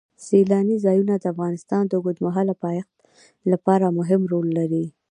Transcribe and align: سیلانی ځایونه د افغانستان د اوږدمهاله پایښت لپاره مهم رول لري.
سیلانی 0.25 0.75
ځایونه 0.85 1.13
د 1.19 1.25
افغانستان 1.33 1.83
د 1.87 1.93
اوږدمهاله 1.97 2.53
پایښت 2.63 2.91
لپاره 3.51 3.95
مهم 3.99 4.21
رول 4.31 4.47
لري. 4.59 4.85